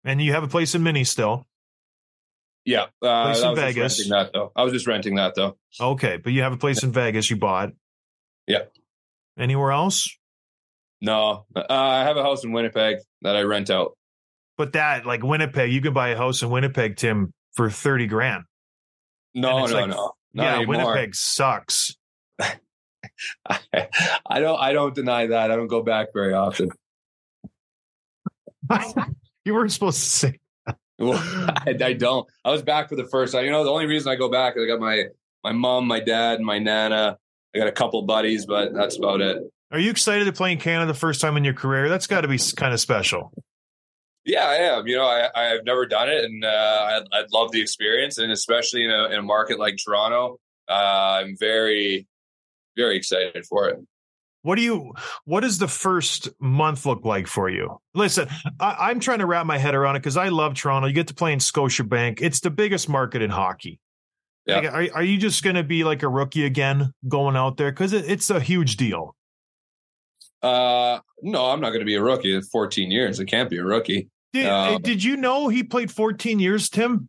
[0.05, 1.49] And you have a place in Mini still.
[2.64, 4.09] Yeah, uh, place in Vegas.
[4.09, 5.57] That though, I was just renting that though.
[5.81, 7.73] Okay, but you have a place in Vegas you bought.
[8.47, 8.64] Yeah.
[9.37, 10.16] Anywhere else?
[11.01, 13.97] No, uh, I have a house in Winnipeg that I rent out.
[14.59, 18.45] But that, like Winnipeg, you can buy a house in Winnipeg, Tim, for thirty grand.
[19.35, 20.13] No, no, like, no.
[20.35, 20.77] yeah, anymore.
[20.77, 21.97] Winnipeg sucks.
[22.39, 22.51] I
[24.41, 24.61] don't.
[24.61, 25.51] I don't deny that.
[25.51, 26.71] I don't go back very often.
[29.45, 30.41] you weren't supposed to say
[31.01, 32.29] well, I, I, don't.
[32.45, 33.45] I was back for the first time.
[33.45, 35.05] You know, the only reason I go back is I got my
[35.43, 37.17] my mom, my dad, my nana.
[37.55, 39.39] I got a couple buddies, but that's about it.
[39.73, 41.89] Are you excited to play in Canada the first time in your career?
[41.89, 43.33] That's got to be kind of special.
[44.25, 44.87] Yeah, I am.
[44.87, 48.31] You know, I, I've never done it, and uh, I'd, I'd love the experience, and
[48.33, 52.07] especially in a, in a market like Toronto, uh, I'm very,
[52.77, 53.79] very excited for it.
[54.43, 54.95] What do you?
[55.25, 57.79] What does the first month look like for you?
[57.95, 58.29] Listen,
[58.59, 60.89] I, am trying to wrap my head around it because I love Toronto.
[60.89, 62.21] You get to play in Scotiabank.
[62.23, 63.79] It's the biggest market in hockey.
[64.47, 64.57] Yeah.
[64.57, 67.71] Like, are, are you just going to be like a rookie again going out there?
[67.71, 69.15] Because it, it's a huge deal.
[70.42, 72.35] Uh, no, I'm not going to be a rookie.
[72.35, 73.20] in 14 years.
[73.20, 74.09] I can't be a rookie.
[74.33, 77.09] Did, um, did you know he played 14 years, Tim?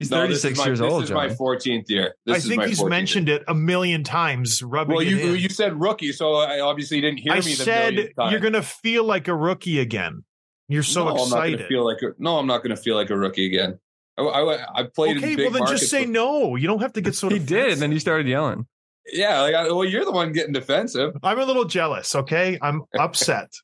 [0.00, 1.02] He's no, 36 my, years old.
[1.02, 2.14] This is my 14th year.
[2.24, 3.36] This I think he's mentioned year.
[3.36, 4.62] it a million times.
[4.62, 5.36] Rubbing well, you in.
[5.36, 7.52] you said rookie, so I obviously didn't hear I me.
[7.52, 7.94] I said
[8.30, 10.24] you're going to feel like a rookie again.
[10.68, 11.60] You're so no, excited.
[11.60, 13.78] I'm feel like a, no, I'm not going to feel like a rookie again.
[14.16, 15.18] I, I, I played.
[15.18, 16.56] Okay, well then just say no.
[16.56, 17.28] You don't have to get so.
[17.30, 18.66] He did, and then you started yelling.
[19.12, 21.14] Yeah, like well, you're the one getting defensive.
[21.22, 22.14] I'm a little jealous.
[22.14, 23.50] Okay, I'm upset.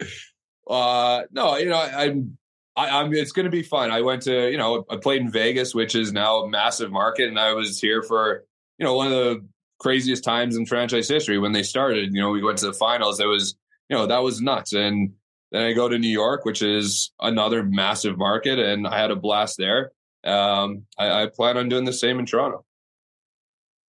[0.70, 2.38] uh, no, you know, I, I'm
[2.76, 3.90] I, am it's going to be fun.
[3.90, 7.28] I went to, you know, I played in Vegas, which is now a massive market,
[7.28, 8.44] and I was here for,
[8.78, 9.46] you know, one of the
[9.78, 12.14] craziest times in franchise history when they started.
[12.14, 13.20] You know, we went to the finals.
[13.20, 13.56] It was,
[13.88, 14.72] you know, that was nuts.
[14.72, 15.12] And
[15.50, 19.16] then I go to New York, which is another massive market, and I had a
[19.16, 19.92] blast there.
[20.24, 22.64] um, I, I plan on doing the same in Toronto.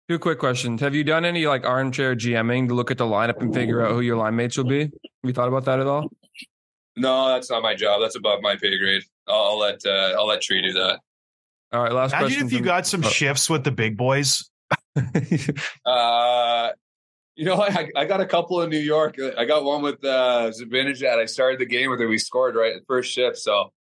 [0.09, 0.81] Two quick questions.
[0.81, 3.91] Have you done any like armchair GMing to look at the lineup and figure out
[3.91, 4.81] who your line mates will be?
[4.81, 4.91] Have
[5.23, 6.11] you thought about that at all?
[6.97, 8.01] No, that's not my job.
[8.01, 9.03] That's above my pay grade.
[9.27, 10.99] I'll, I'll let uh, I'll let Tree do that.
[11.71, 12.45] All right, last Imagine question.
[12.47, 13.07] if you from- got some Oh.
[13.09, 14.49] shifts with the big boys.
[15.85, 16.69] Uh,
[17.35, 19.15] you know, I, I got a couple in New York.
[19.37, 21.17] I got one with uh, Zibanejad.
[21.17, 22.05] I started the game with it.
[22.05, 23.37] We scored right at first shift.
[23.37, 23.71] So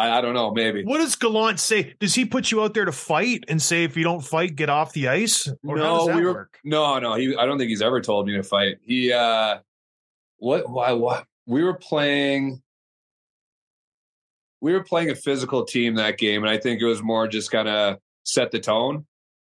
[0.00, 0.52] I, I don't know.
[0.52, 0.84] Maybe.
[0.84, 1.94] What does Gallant say?
[2.00, 4.70] Does he put you out there to fight and say if you don't fight, get
[4.70, 5.46] off the ice?
[5.64, 6.58] Or No, we were- work?
[6.64, 7.14] No, no.
[7.14, 7.36] He.
[7.36, 8.76] I don't think he's ever told me to fight.
[8.82, 9.12] He.
[9.12, 9.58] uh
[10.38, 10.68] What?
[10.70, 10.92] Why?
[10.92, 11.26] What?
[11.46, 12.62] We were playing.
[14.60, 17.50] We were playing a physical team that game, and I think it was more just
[17.50, 19.06] kind of set the tone.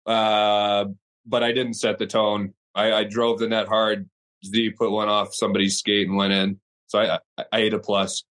[0.05, 0.87] Uh,
[1.25, 2.55] but I didn't set the tone.
[2.75, 4.09] I, I drove the net hard.
[4.45, 6.61] Z put one off somebody's skate and went in.
[6.89, 8.25] So I, I, I ate a plus.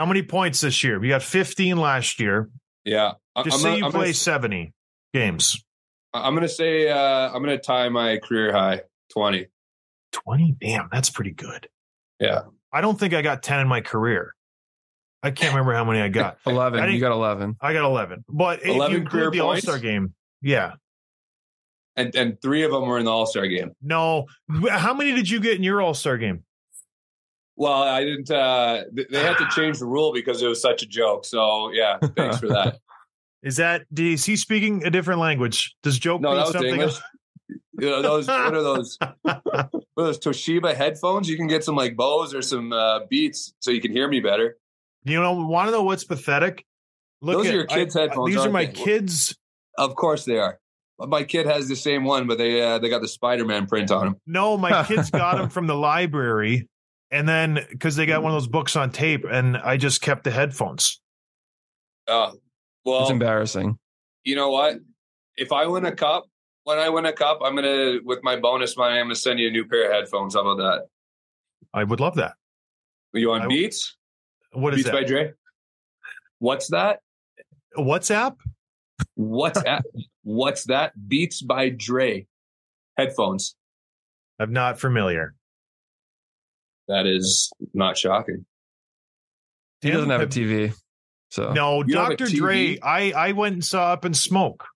[0.00, 0.98] How many points this year?
[0.98, 2.48] We got 15 last year.
[2.86, 3.12] Yeah.
[3.36, 4.72] I- Just I'm say gonna- you I'm play gonna- 70
[5.12, 5.62] games.
[6.14, 6.96] I'm gonna say uh,
[7.30, 8.80] I'm gonna tie my career high
[9.12, 9.48] twenty.
[10.12, 10.56] 20?
[10.58, 11.68] Damn, that's pretty good.
[12.18, 12.44] Yeah.
[12.72, 14.34] I don't think I got 10 in my career.
[15.22, 16.38] I can't remember how many I got.
[16.46, 16.80] Eleven.
[16.80, 17.56] didn't- You got eleven.
[17.60, 18.24] I got 11.
[18.26, 20.72] But if 11 you career include the All Star game, yeah.
[21.94, 23.72] And and three of them were in the All Star game.
[23.82, 24.28] No.
[24.70, 26.44] How many did you get in your All Star game?
[27.60, 28.30] Well, I didn't.
[28.30, 31.26] Uh, they had to change the rule because it was such a joke.
[31.26, 32.78] So yeah, thanks for that.
[33.42, 35.74] Is that, is he speaking a different language?
[35.82, 36.92] Does joke No, mean that was something English.
[36.92, 37.02] else?
[37.78, 38.98] You know those what are those?
[39.24, 41.26] What are those Toshiba headphones?
[41.28, 44.20] You can get some like Bose or some uh, Beats so you can hear me
[44.20, 44.56] better.
[45.04, 46.66] You know, want to know what's pathetic?
[47.22, 48.72] Look Those are your kids' I- headphones, These are aren't my they?
[48.72, 49.34] kids.
[49.78, 50.58] Of course they are.
[50.98, 53.90] My kid has the same one, but they uh, they got the Spider Man print
[53.90, 54.16] on them.
[54.26, 56.68] No, my kids got them from the library,
[57.10, 60.24] and then because they got one of those books on tape, and I just kept
[60.24, 61.00] the headphones.
[62.08, 62.32] Oh,
[62.86, 63.78] Uh, It's embarrassing.
[64.24, 64.76] you know what?
[65.36, 66.24] If I win a cup,
[66.64, 69.48] when I win a cup, I'm gonna with my bonus money, I'm gonna send you
[69.48, 70.34] a new pair of headphones.
[70.34, 70.86] How about that?
[71.74, 72.34] I would love that.
[73.14, 73.96] Are you on I- Beats?
[74.52, 74.92] What is Beats that?
[74.94, 75.32] by Dre.
[76.38, 77.00] What's that?
[77.78, 78.36] WhatsApp?
[79.14, 79.84] What's that?
[80.22, 80.92] What's that?
[81.08, 82.26] Beats by Dre.
[82.96, 83.54] Headphones.
[84.38, 85.34] I'm not familiar.
[86.90, 88.44] That is not shocking.
[89.80, 90.74] He doesn't have a TV.
[91.30, 92.34] So No, You don't have a Dr.
[92.36, 92.78] Dre.
[92.82, 94.66] I I went and saw Up in Smoke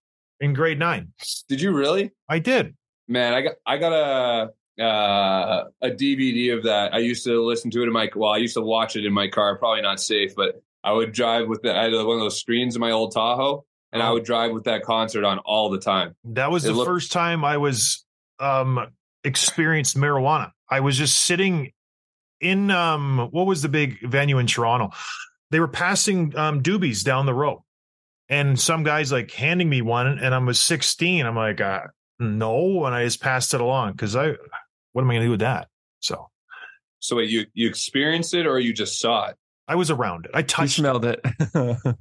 [0.40, 1.12] in grade nine.
[1.48, 2.12] Did you really?
[2.28, 2.76] I did.
[3.08, 6.94] Man, I got I got a uh, a DVD of that.
[6.94, 9.12] I used to listen to it in my well, I used to watch it in
[9.12, 9.58] my car.
[9.58, 12.76] Probably not safe, but I would drive with the I had one of those screens
[12.76, 14.14] in my old Tahoe, and I Oh.
[14.14, 16.14] would drive with that concert on all the time.
[16.24, 18.04] That was It the looked- first time I was
[18.38, 18.86] um
[19.24, 20.52] experienced marijuana.
[20.70, 21.72] I was just sitting
[22.44, 24.90] in um what was the big venue in Toronto?
[25.50, 27.62] They were passing um doobies down the road.
[28.28, 31.26] And some guys like handing me one and I was 16.
[31.26, 31.80] I'm like, uh,
[32.18, 34.34] no, and I just passed it along because I
[34.92, 35.68] what am I gonna do with that?
[36.00, 36.30] So
[37.00, 39.36] So wait, you you experienced it or you just saw it?
[39.68, 40.30] I was around it.
[40.34, 40.82] I touched it.
[40.82, 41.20] smelled it.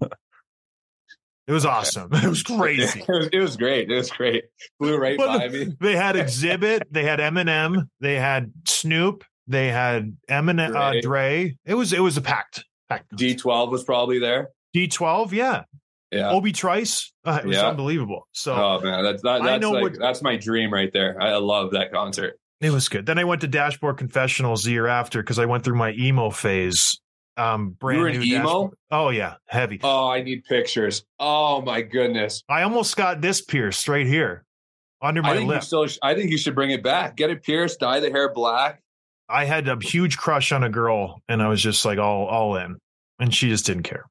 [1.46, 2.10] It was awesome.
[2.14, 3.02] It was crazy.
[3.02, 3.92] it, was, it was great.
[3.92, 4.46] It was great.
[4.78, 5.76] Flew right But by me.
[5.80, 11.02] They had Xzibit, they had Eminem, they had Snoop, they had Eminem, uh, Dre.
[11.02, 11.58] Dre.
[11.66, 13.16] It was it was a packed packed.
[13.16, 14.50] D12 was probably there.
[14.76, 15.64] D12, yeah.
[16.12, 16.30] Yeah.
[16.32, 17.70] Obi Trice, uh, it was Yeah.
[17.70, 18.28] unbelievable.
[18.34, 21.20] So Oh man, that's that, I that's know like what- that's my dream right there.
[21.22, 22.38] I love that concert.
[22.62, 23.06] it was good.
[23.08, 26.30] Then I went to Dashboard Confessionals the year after because I went through my emo
[26.30, 27.00] phase.
[27.36, 28.44] Um, brand were an new emo?
[28.44, 29.80] Dashboard- Oh yeah, heavy.
[29.84, 31.04] Oh, I need pictures.
[31.20, 32.44] Oh my goodness.
[32.48, 34.46] I almost got this pierced right here
[35.02, 35.64] under I my you lip.
[35.64, 35.88] still.
[36.04, 37.18] I think you should bring it back.
[37.18, 37.80] Get it pierced.
[37.80, 38.83] Dye the hair black.
[39.30, 42.56] I had a huge crush on a girl, and I was just like all all
[42.58, 42.78] in,
[43.20, 44.06] and she just didn't care.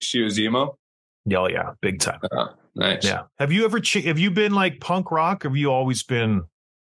[0.00, 0.76] She was emo.
[1.26, 2.20] Yeah, oh, yeah, big time.
[2.32, 3.04] Oh, nice.
[3.04, 3.22] Yeah.
[3.38, 5.44] Have you ever ch- have you been like punk rock?
[5.44, 6.42] Have you always been?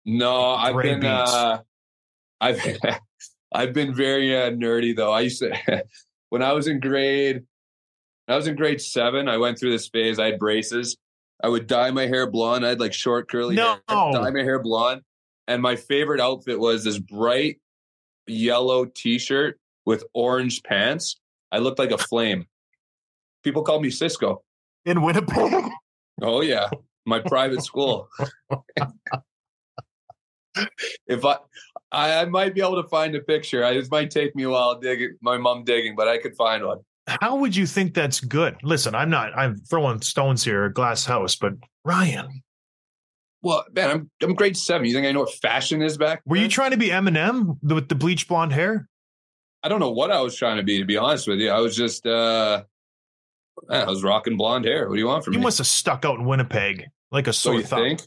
[0.05, 1.03] No, I've been.
[1.05, 1.59] Uh,
[2.41, 2.61] I've
[3.53, 5.11] I've been very uh, nerdy though.
[5.11, 5.83] I used to
[6.29, 7.43] when I was in grade.
[8.27, 9.27] I was in grade seven.
[9.27, 10.19] I went through this phase.
[10.19, 10.97] I had braces.
[11.43, 12.63] I would dye my hair blonde.
[12.63, 13.77] I had like short curly No.
[13.87, 14.11] hair.
[14.11, 15.01] Dye my hair blonde,
[15.49, 17.59] and my favorite outfit was this bright
[18.27, 21.19] yellow T-shirt with orange pants.
[21.51, 22.45] I looked like a flame.
[23.43, 24.43] People called me Cisco.
[24.85, 25.71] In Winnipeg?
[26.21, 26.69] Oh yeah,
[27.05, 28.09] my private school.
[31.07, 31.37] if I,
[31.91, 33.63] I, might be able to find a picture.
[33.63, 36.65] I, it might take me a while digging, my mom digging, but I could find
[36.65, 36.79] one.
[37.07, 38.57] How would you think that's good?
[38.63, 39.31] Listen, I'm not.
[39.37, 41.53] I'm throwing stones here, a glass house, but
[41.85, 42.43] Ryan,
[43.41, 44.85] Well, man, I'm I'm grade seven.
[44.85, 46.21] You think I know what fashion is back?
[46.25, 48.87] were you trying to be Eminem with the bleach blonde hair?
[49.63, 50.79] I don't know what I was trying to be.
[50.79, 52.05] To be honest with you, I was just.
[52.05, 52.63] uh
[53.69, 54.87] I was rocking blonde hair.
[54.87, 55.41] What do you want from You me?
[55.41, 57.79] You must have stuck out in Winnipeg like a so sore you thumb.
[57.79, 58.01] think?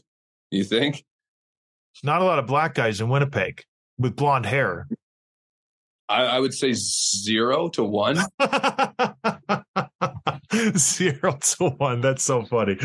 [0.49, 0.95] You think?
[0.95, 3.63] There's not a lot of black guys in Winnipeg
[3.99, 4.87] with blonde hair.
[6.09, 8.17] I, I would say zero to one.
[10.77, 12.01] Zero to one.
[12.01, 12.77] That's so funny.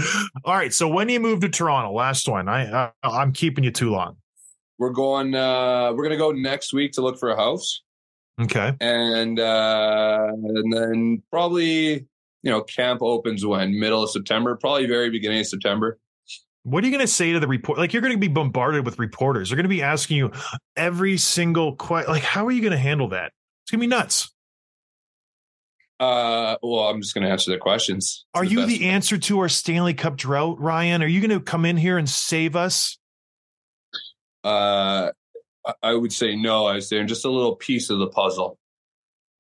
[0.45, 0.73] All right.
[0.73, 2.49] So when you move to Toronto, last one.
[2.49, 4.17] I, I I'm keeping you too long.
[4.79, 5.35] We're going.
[5.35, 7.83] uh We're gonna go next week to look for a house,
[8.41, 8.75] Okay.
[8.81, 12.07] and uh and then probably
[12.43, 15.99] you know camp opens when middle of September, probably very beginning of September.
[16.65, 17.79] What are you going to say to the report?
[17.79, 19.49] Like you're going to be bombarded with reporters.
[19.49, 20.31] They're going to be asking you
[20.77, 22.13] every single question.
[22.13, 23.33] Like, how are you going to handle that?
[23.65, 24.31] It's going to be nuts.
[26.01, 28.25] Uh, well, I'm just gonna answer the questions.
[28.35, 31.03] Are to you the answer to our Stanley Cup drought, Ryan?
[31.03, 32.99] Are you going to come in here and save us?
[34.45, 35.11] Uh,
[35.83, 36.67] I- would say no.
[36.67, 38.59] I was I'm just a little piece of the puzzle.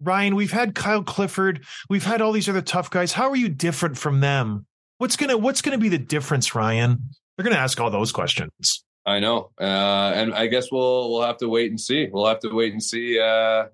[0.01, 1.65] Ryan, we've had Kyle Clifford.
[1.89, 3.13] We've had all these other tough guys.
[3.13, 4.67] How are you different from them?
[4.99, 7.11] What's gonna What's gonna be the difference, Ryan?
[7.37, 8.85] They're gonna ask all those questions.
[9.07, 12.09] I know, uh, and I guess we'll we'll have to wait and see.
[12.11, 13.67] We'll have to wait and see uh,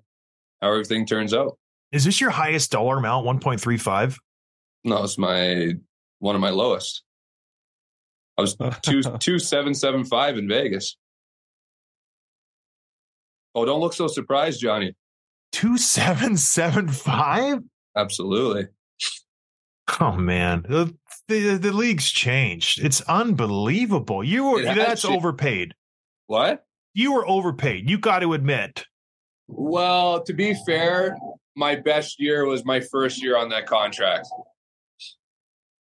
[0.61, 1.57] how everything turns out.
[1.95, 3.25] Is this your highest dollar amount?
[3.25, 4.19] One point three five.
[4.83, 5.75] No, it's my
[6.19, 7.03] one of my lowest.
[8.37, 10.97] I was two two seven seven five in Vegas.
[13.55, 14.93] Oh, don't look so surprised, Johnny.
[15.53, 17.59] Two seven seven five.
[17.95, 18.67] Absolutely.
[20.01, 20.93] Oh man, the,
[21.29, 22.83] the the league's changed.
[22.83, 24.21] It's unbelievable.
[24.21, 25.73] You were that's overpaid.
[26.27, 26.65] What?
[26.93, 27.89] You were overpaid.
[27.89, 28.85] You got to admit.
[29.47, 31.15] Well, to be fair,
[31.55, 34.27] my best year was my first year on that contract.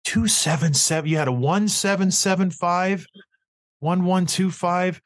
[0.03, 1.09] Two seven seven.
[1.09, 3.05] You had a one seven seven five,
[3.79, 5.01] one one two five.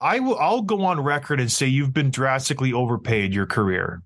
[0.00, 0.38] I will.
[0.38, 4.02] I'll go on record and say you've been drastically overpaid your career.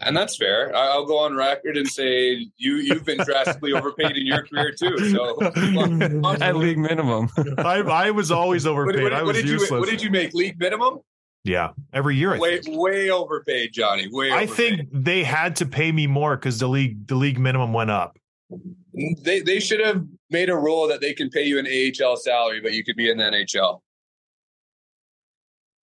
[0.00, 0.74] And that's fair.
[0.74, 4.72] I- I'll go on record and say you you've been drastically overpaid in your career
[4.72, 5.10] too.
[5.10, 5.40] So
[6.40, 7.28] At league minimum.
[7.58, 9.02] I, I was always what, overpaid.
[9.02, 9.70] what- I was did useless.
[9.70, 11.00] you what did you make league minimum?
[11.44, 12.34] Yeah, every year.
[12.34, 12.78] I Way think.
[12.78, 14.08] way overpaid, Johnny.
[14.10, 14.56] Way I overpaid.
[14.56, 18.18] think they had to pay me more because the league the league minimum went up.
[19.22, 22.60] they they should have made a rule that they can pay you an AHL salary,
[22.60, 23.80] but you could be in the NHL.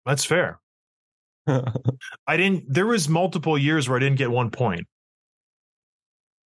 [0.07, 0.61] That's fair.
[1.47, 2.73] I didn't.
[2.73, 4.87] There was multiple years where I didn't get one point.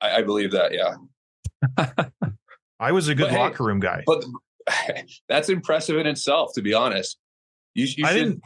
[0.00, 0.94] I, I believe that, yeah.
[2.80, 4.02] I was a good But hey- locker room guy.
[4.06, 4.24] But
[5.28, 7.18] that's impressive in itself, to be honest.
[7.74, 8.42] You, you I should didn't.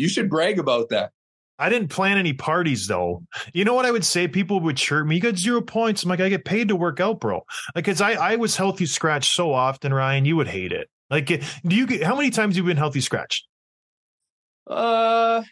[0.00, 1.12] You should brag about that.
[1.58, 3.22] I didn't plan any parties though.
[3.52, 4.26] You know what I would say?
[4.26, 5.16] People would chirp me.
[5.16, 6.02] You got zero points.
[6.02, 7.42] I'm like, I get paid to work out, bro.
[7.74, 10.24] Like, cause I I was healthy scratch so often, Ryan.
[10.24, 10.88] You would hate it.
[11.10, 13.46] Like, do you get how many times have you been healthy scratched?
[14.66, 15.42] Uh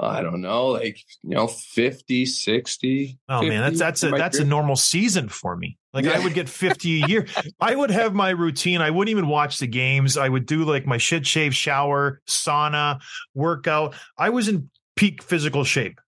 [0.00, 3.18] I don't know, like you know, 50, 60.
[3.28, 5.76] Oh man, that's that's a that's a normal season for me.
[5.92, 7.26] Like I would get 50 a year.
[7.60, 8.80] I would have my routine.
[8.80, 10.16] I wouldn't even watch the games.
[10.16, 13.00] I would do like my shit shave, shower, sauna,
[13.34, 13.94] workout.
[14.16, 16.00] I was in peak physical shape.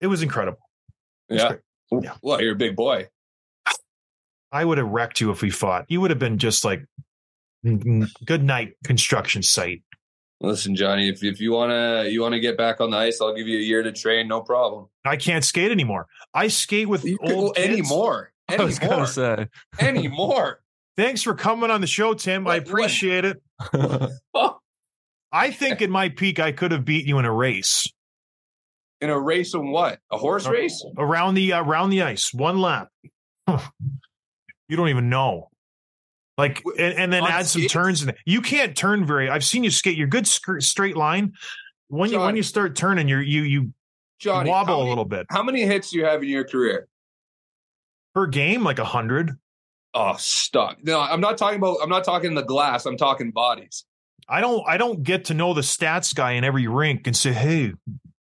[0.00, 0.58] It was incredible.
[1.28, 1.48] It was Yeah.
[1.48, 2.04] great.
[2.04, 2.14] Yeah.
[2.22, 3.08] Well, you're a big boy.
[4.50, 5.86] I would have wrecked you if we fought.
[5.88, 6.84] You would have been just like
[8.26, 9.82] good night construction site.
[10.42, 13.46] Listen, Johnny, if if you wanna you wanna get back on the ice, I'll give
[13.46, 14.88] you a year to train, no problem.
[15.04, 16.06] I can't skate anymore.
[16.34, 17.68] I skate with You old kids.
[17.68, 18.32] anymore.
[18.48, 19.46] I was gonna say.
[19.78, 20.60] anymore.
[20.96, 22.46] Thanks for coming on the show, Tim.
[22.46, 23.42] I What- what- appreciate it.
[24.34, 24.58] Oh,
[25.30, 27.84] I think in my peak, I could have beat you in a race.
[29.00, 29.98] in a race of what?
[30.10, 30.84] A horse race?
[30.98, 32.88] around the uh, around the ice, one lap.
[33.48, 35.48] you don't even know.
[36.38, 38.16] Like and, and then add some turns in it.
[38.24, 39.28] You can't turn very.
[39.28, 39.96] I've seen you skate.
[39.98, 41.34] You're good straight line.
[41.88, 43.74] When you when you start turning, you're you you
[44.18, 46.88] Johnny, wobble how a little bit How many hits do you have in your career?
[48.14, 49.32] per game, like a hundred.
[49.94, 50.78] Oh, stop.
[50.82, 53.84] No, I'm not talking about I'm not talking the glass, I'm talking bodies.
[54.28, 57.32] I don't I don't get to know the stats guy in every rink and say,
[57.32, 57.72] hey,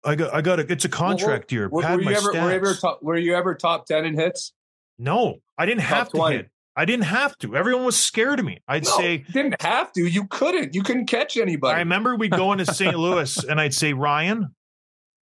[0.05, 1.68] I got I got a, it's a contract year.
[1.68, 4.53] Were, were you ever were you ever top, were you ever top 10 in hits?
[4.99, 6.37] no, I didn't Top have to 20.
[6.37, 6.51] hit.
[6.79, 7.57] I didn't have to.
[7.57, 8.61] Everyone was scared of me.
[8.69, 10.07] I'd No, say you didn't have to.
[10.07, 10.75] You couldn't.
[10.75, 11.74] You couldn't catch anybody.
[11.74, 12.97] I remember we'd go into St.
[12.99, 14.55] Louis and I'd say, Ryan,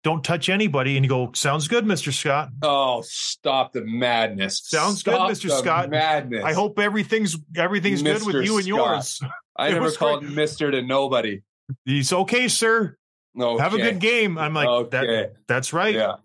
[0.03, 0.97] don't touch anybody.
[0.97, 2.11] And you go, sounds good, Mr.
[2.11, 2.49] Scott.
[2.63, 4.61] oh, stop the madness.
[4.65, 5.51] Sounds good, Mr.
[5.55, 5.89] Scott.
[5.91, 6.43] Madness.
[6.43, 8.45] I hope everything's everything's good with Mr.
[8.45, 9.21] you and yours.
[9.55, 11.41] I never called Mister to nobody.
[11.85, 12.97] He's okay, sir.
[13.35, 14.37] No, Have a good game.
[14.39, 14.89] I'm like, okay.
[14.97, 15.93] that that's right.
[15.93, 16.15] yeah.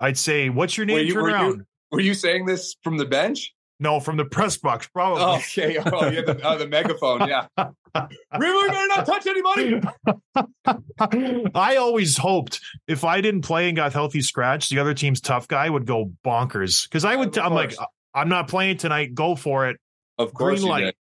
[0.00, 1.06] I'd say, what's your Were name?
[1.06, 1.66] you- Turn were you- around.
[1.92, 3.54] Were you saying this from the bench?
[3.84, 5.22] No, from the press box, probably.
[5.22, 5.76] Oh, okay.
[5.76, 7.28] Oh, you have the, oh, the megaphone.
[7.28, 7.46] Yeah.
[8.36, 9.80] Really better not touch anybody.
[11.54, 15.46] I always hoped if I didn't play and got healthy scratch, the other team's tough
[15.46, 16.88] guy would go bonkers.
[16.88, 17.80] Because I would, t- I'm like.
[17.80, 19.14] Uh, I'm not playing tonight.
[19.14, 19.78] Go for it.
[20.18, 20.94] Of course, Green light.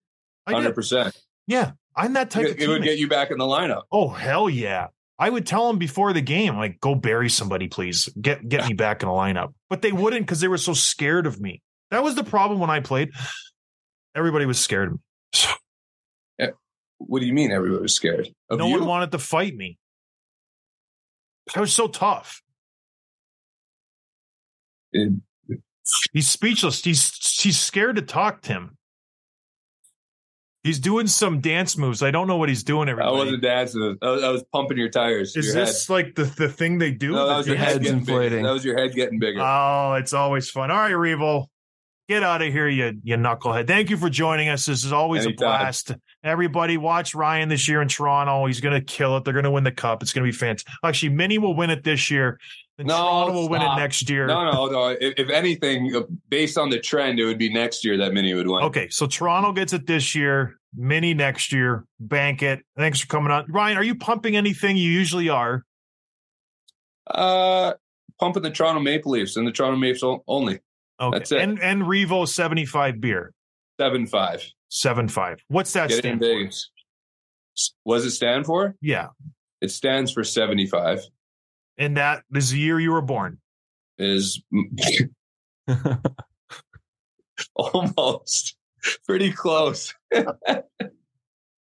[0.49, 1.17] Hundred percent.
[1.47, 2.59] Yeah, I'm that type of.
[2.59, 2.85] It would teammate.
[2.85, 3.83] get you back in the lineup.
[3.93, 4.89] Oh hell yeah!
[5.19, 8.09] I would tell them before the game, like, go bury somebody, please.
[8.21, 9.53] Get get me back in the lineup.
[9.69, 11.63] But they wouldn't because they were so scared of me.
[11.91, 13.11] That was the problem when I played.
[14.15, 14.99] Everybody was scared of me.
[15.35, 15.51] So
[16.41, 16.49] eh,
[16.99, 17.51] What do you mean?
[17.53, 18.75] Everybody was scared of no you?
[18.79, 19.79] one wanted to fight me.
[21.55, 22.43] I was so tough.
[24.93, 25.13] It-
[26.13, 26.85] He's speechless.
[26.85, 27.11] He's
[27.43, 28.77] he's scared to talk to him.
[30.63, 32.01] He's doing some dance moves.
[32.01, 32.89] I don't know what he's doing.
[32.89, 33.97] I wasn't dancing.
[34.01, 35.35] I was, I was pumping your tires.
[35.35, 37.11] Is your this like the, the thing they do?
[37.13, 38.05] No, that was your head inflating.
[38.39, 38.43] bigger.
[38.47, 39.41] That was your head getting bigger.
[39.41, 40.71] Oh, it's always fun.
[40.71, 41.47] All right, Revo,
[42.11, 43.69] get out of here, you you knucklehead.
[43.69, 44.67] Thank you for joining us.
[44.67, 45.47] This is always Anytime.
[45.47, 45.95] a blast.
[46.25, 48.47] Everybody, watch Ryan this year in Toronto.
[48.47, 49.25] He's going to kill it.
[49.25, 50.03] They're going to win the cup.
[50.03, 50.73] It's going to be fantastic.
[50.85, 52.39] Actually, Minnie will win it this year.
[52.79, 54.27] And No, Toronto will win it next year.
[54.27, 54.89] no, no, no.
[54.89, 58.35] If, if anything, uh, based on the trend, it would be next year that Mini
[58.35, 58.65] would win.
[58.65, 60.59] Okay, so Toronto gets it this year.
[60.77, 61.85] Minnie next year.
[62.01, 62.61] Bank it.
[62.77, 63.77] Thanks for coming on, Ryan.
[63.77, 64.77] Are you pumping anything?
[64.77, 65.65] You usually are.
[67.09, 67.75] Uh,
[68.19, 70.61] pumping the Toronto Maple Leafs and the Toronto Maple Leafs only.
[71.01, 71.41] Okay, That's it.
[71.41, 73.33] and and Revo seventy five beer
[73.81, 74.45] Seven five.
[74.69, 75.43] seven five.
[75.49, 76.51] What's that Get stand for?
[77.87, 78.75] Does it stand for?
[78.81, 79.09] Yeah,
[79.61, 81.01] It stands for seventy five.
[81.79, 83.39] and that is the year you were born.
[83.99, 84.43] Is
[87.55, 88.57] almost
[89.07, 89.95] pretty close.
[90.13, 90.63] oh,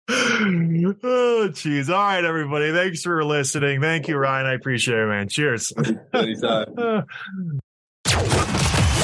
[0.10, 1.90] jeez.
[1.90, 2.72] All right, everybody.
[2.72, 3.82] Thanks for listening.
[3.82, 4.46] Thank you, Ryan.
[4.48, 5.28] I appreciate it, man.
[5.30, 5.74] Cheers.
[6.14, 7.06] Anytime.